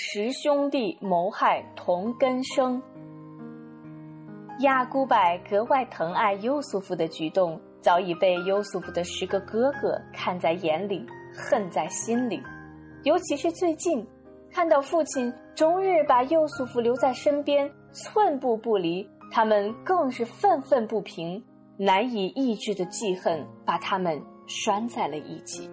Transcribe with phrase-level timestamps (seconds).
[0.00, 2.80] 十兄弟谋害同根生。
[4.60, 5.16] 亚古柏
[5.50, 12.40] 格外疼爱优素福的举动，早已被优素福的十个哥哥看在眼里，恨在心里。
[13.02, 14.06] 尤其是最近，
[14.52, 21.44] 看到父亲终日把优素福留在身边，寸步不离，他们更是愤愤不平，
[21.76, 25.68] 难以抑制的记恨把他们拴在了一起。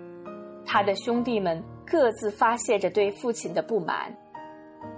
[0.66, 4.16] 他的兄弟们各自发泄着对父亲的不满。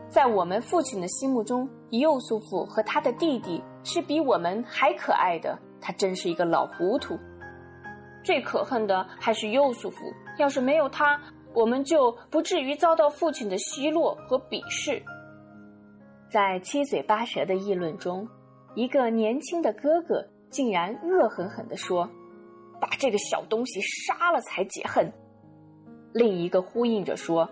[0.10, 5.58] 在我们父亲的心目中，幼素福和他的弟弟是比我们还可爱的。
[5.80, 7.18] 他真是一个老糊涂。
[8.24, 9.98] 最可恨的还是幼素福，
[10.38, 11.20] 要是没有他，
[11.54, 15.02] 我们就不至于遭到父亲的奚落和鄙视。
[16.30, 18.28] 在七嘴八舌的议论中，
[18.76, 22.10] 一个年轻的哥哥竟然恶狠狠地说
[22.82, 25.10] ：“把这个小东西杀了才解恨。”
[26.14, 27.50] 另一个呼应着说。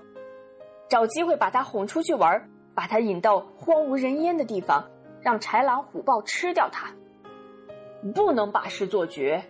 [0.87, 4.87] 找机会把他哄出去玩，把他引到荒无人烟的地方，
[5.21, 6.93] 让豺狼虎豹吃掉他。
[8.13, 9.43] 不能把事做绝。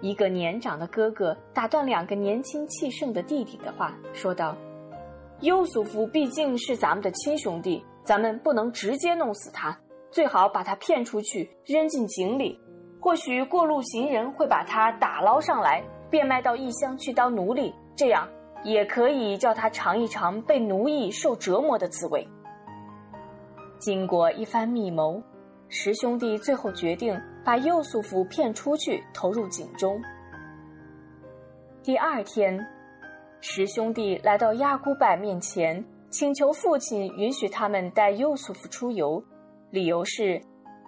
[0.00, 4.56] 一个年长的哥哥打断两个年轻气盛的弟弟的话，说道
[5.42, 9.76] ：“优素福毕竟是咱们的亲兄弟，咱们不能直接弄死他，
[10.12, 12.60] 最好把他骗出去，扔进井里。
[13.00, 18.26] 或许过路行人会把他打捞上来，变卖到异乡去当奴隶，这样。”
[18.64, 22.26] 也可以叫他尝一尝被奴役、受折磨的滋味。
[23.78, 25.22] 经过一番密谋，
[25.68, 30.02] 十兄弟最后决定把右素福骗出去，投入井中。
[31.84, 32.58] 第二天，
[33.40, 39.22] 十兄弟来到亚古柏面前，请求父亲允许他们带右素福出游，
[39.70, 40.42] 理由是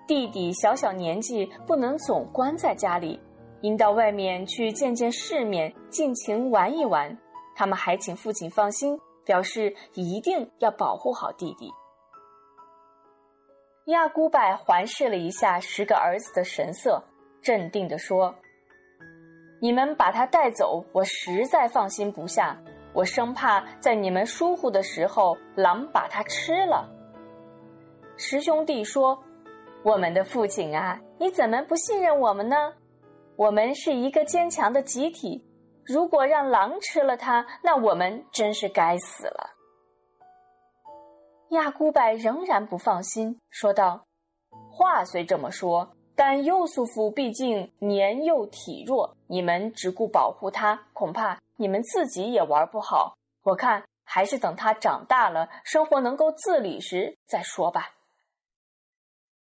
[0.08, 3.20] 弟弟小小年纪不能总关在家里，
[3.62, 7.16] 应到外面去见见世面，尽情玩一玩。
[7.54, 11.70] 他们还请父亲放心，表示一定要保护好弟弟。
[13.86, 17.02] 亚古柏环视了一下十个儿子的神色，
[17.42, 18.34] 镇定地说
[19.60, 22.56] ：“你们把他带走，我实在放心不下。
[22.92, 26.88] 我生怕在你们疏忽的时候，狼把他吃了。”
[28.16, 29.18] 十兄弟说
[29.82, 32.56] ：“我们的父亲啊，你怎么不信任我们呢？
[33.40, 35.42] 我们是一个坚强的集体。”
[35.86, 39.50] 如果让狼吃了它，那我们真是该死了。
[41.50, 44.04] 亚古柏仍然不放心，说道
[44.70, 53.16] ：“话虽这么说，但幼素夫毕竟年幼体弱，你们只顾保护他，恐怕你们自己也玩不好。
[53.42, 57.94] 我看还是等他长大了，生活能够自理时再说吧。”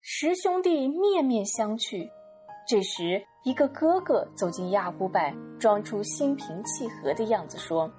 [0.02, 2.10] 十兄弟面面相觑。
[2.66, 5.20] 这时，一个哥哥走进亚古柏，
[5.60, 7.92] 装出心平气和的样子说：“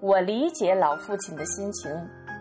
[0.00, 1.90] 我理解老父亲的心情，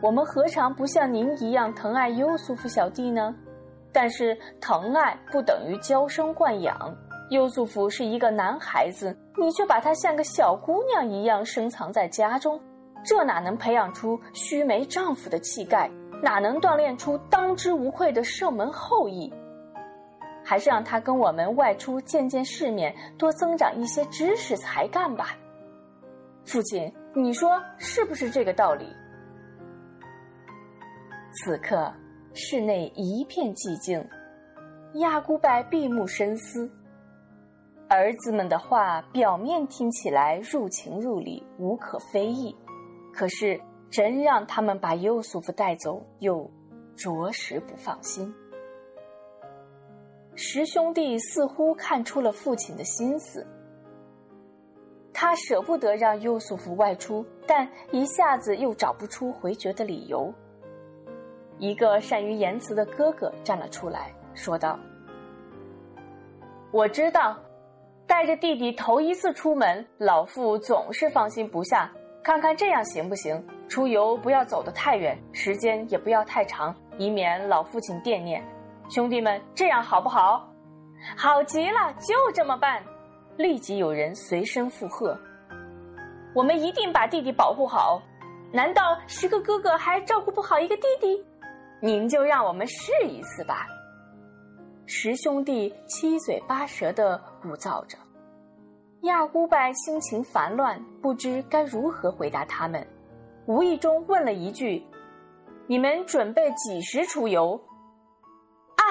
[0.04, 3.34] 我们何尝不像您一样疼爱优素福小弟呢？
[3.92, 6.96] 但是疼爱不等于娇生惯养。
[7.32, 12.62] 优素福是一个男孩子，你却把他像个小姑娘一样深藏在家中，
[13.04, 15.90] 这哪能培养出须眉丈夫的气概？
[16.22, 19.34] 哪能锻炼出当之无愧的圣门后裔？”
[20.46, 25.36] 还是让他跟我们外出见见世面，多增长一些知识才干吧。
[26.46, 28.86] 父亲，你说是不是这个道理？
[31.34, 31.92] 此刻
[32.36, 34.08] 室内一片寂静，
[35.00, 36.72] 亚古柏闭目深思。
[37.88, 42.56] 儿子们的话表面听起来入情入理，无可非议，
[43.14, 46.50] 可是真让他们把优素夫带走，又
[46.96, 48.34] 着实不放心。
[50.36, 53.48] 十兄弟似乎看出了父亲的心思，
[55.14, 60.34] 他舍不得让优素福外出，但一下子又找不出回绝的理由。
[61.58, 64.78] 一个善于言辞的哥哥站了出来，说道
[66.70, 67.38] ：“我知道，
[68.06, 71.90] 带着弟弟头一次出门，老父总是放心不下。
[72.22, 73.42] 看看这样行不行？
[73.70, 78.44] 出游不要走得太远，时间也不要太长，以免老父亲惦念。”
[78.88, 80.48] 兄弟们，这样好不好？
[81.18, 82.84] 好极了，就这么办。
[83.38, 85.18] 立即有人随声附和。
[86.34, 88.02] 我们一定把弟弟保护好。
[88.52, 91.26] 难道十个哥哥还照顾不好一个弟弟？
[91.82, 93.66] 您就让我们试一次吧。
[94.86, 97.98] 十兄弟七嘴八舌的鼓噪着。
[99.02, 102.86] 亚古柏心情烦乱，不知该如何回答他们，
[103.46, 104.84] 无意中问了一句
[105.68, 107.60] ：“你们准备几时出游？”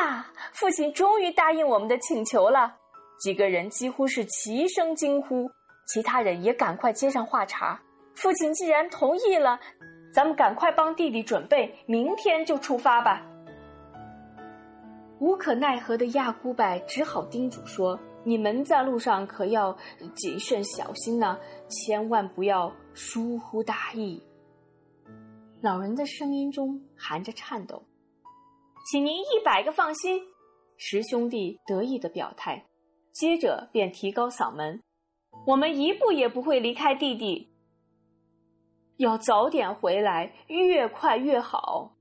[0.00, 0.32] 啊！
[0.52, 2.74] 父亲终于答应我们的请求了，
[3.18, 5.50] 几个人几乎是齐声惊呼，
[5.86, 7.80] 其他人也赶快接上话茬。
[8.14, 9.58] 父亲既然同意了，
[10.12, 13.22] 咱们赶快帮弟弟准备，明天就出发吧。
[15.20, 19.76] 无可奈何的亚古柏只好叮嘱说：“你们在路上可要
[20.14, 21.38] 谨慎小心呢，
[21.68, 24.22] 千万不要疏忽大意。”
[25.62, 27.82] 老人的声音中含着颤抖
[28.90, 30.22] ：“请您一百个放心。”
[30.76, 32.66] 十兄弟得意的表态，
[33.12, 34.82] 接着便提高嗓门
[35.46, 37.48] ：“我们一步也不会离开弟弟，
[38.96, 41.92] 要早点回来，越快越好。”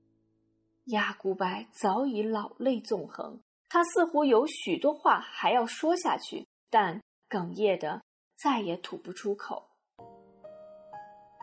[0.92, 8.02] 亚古白早已老泪纵横，他似乎有许多话还要说下去，但哽咽的
[8.36, 9.64] 再也吐不出口。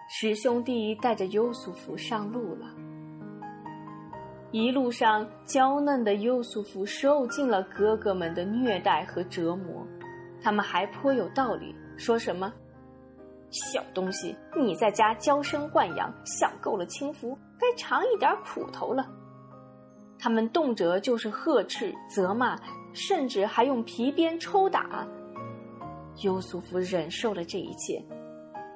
[0.10, 2.68] 十兄弟带着优素福上路了，
[4.52, 9.88] 一路上娇嫩的优素福受尽了哥哥们的虐待和折磨，
[10.44, 12.52] 他们还颇有道理，说什么
[13.50, 19.08] ：“小东西，你在家娇生惯养，享够了清福，该尝一点苦头了。”
[20.20, 22.60] 他们动辄就是呵斥、责骂，
[22.94, 25.08] 甚至还用皮鞭抽打。
[26.24, 28.04] 优素福忍受了这一切，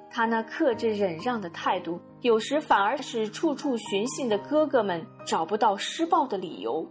[0.10, 6.86] 他那克制忍让的态度，有时反而使处处寻衅的哥哥们找不到施暴的理由。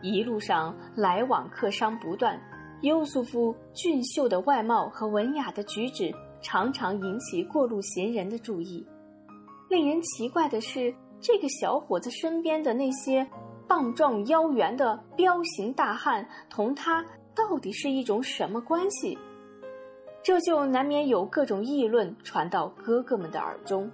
[0.00, 2.40] 一路上来往客商不断，
[2.80, 8.86] 优素夫俊秀的外貌和文雅的举止常常引起过路行人的注意。
[9.68, 10.94] 令人奇怪的是。
[11.24, 13.24] 这个小伙子身边的那些
[13.68, 17.00] 棒状腰圆的彪形大汉，同他
[17.32, 19.16] 到底是一种什么关系？
[20.22, 23.90] 这就难免有各种议论传到哥哥们的耳中。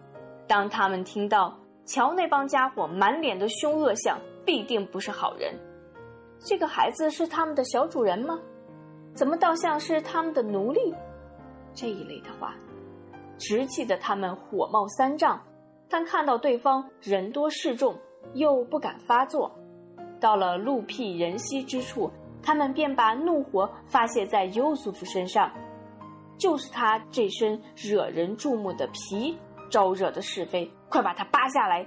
[0.46, 5.54] 当他们听到瞧那帮家伙满脸的凶恶相，必定不是好人。
[6.38, 8.38] 这个孩子是他们的小主人吗？
[9.14, 10.94] 怎么倒像是他们的奴隶？
[11.74, 12.54] 这一类的话，
[13.38, 15.40] 直气得他们火冒三丈。
[15.88, 17.96] 但看到对方人多势众，
[18.34, 19.50] 又不敢发作，
[20.20, 22.10] 到了路僻人稀之处，
[22.42, 25.50] 他们便把怒火发泄在优素夫身上。
[26.38, 29.36] 就是他这身惹人注目的皮
[29.70, 31.86] 招惹的是非，快把他扒下来！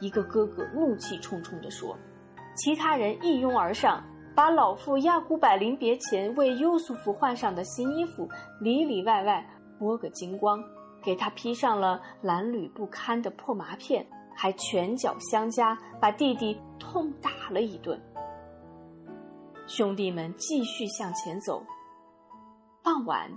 [0.00, 1.96] 一个哥哥怒气冲冲地说。
[2.56, 4.02] 其他人一拥而上，
[4.34, 8.28] 把老妇亚古柏临别前为优素福换上的新衣服
[8.60, 9.44] 里里外外
[9.78, 10.62] 剥个精光。
[11.02, 18.00] 给他披上了褴褛不堪的破麻片，还拳脚相加，把弟弟痛打了一顿。
[19.66, 21.62] 兄弟们继续向前走。
[22.82, 23.30] 傍晚，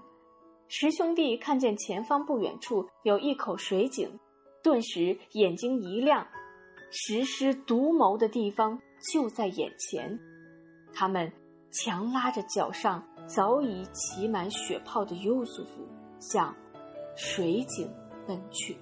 [0.70, 4.10] 十兄弟看见前方不远处有一口水井，
[4.62, 6.28] 顿时眼睛一亮，
[6.92, 8.80] 石狮独谋的地方
[9.14, 10.20] 就在眼前。
[10.94, 11.32] 他们
[11.72, 15.88] 强拉着脚上早已起满血泡的优素夫
[16.20, 16.56] 向。
[17.20, 17.92] 水井
[18.28, 18.78] 奔去。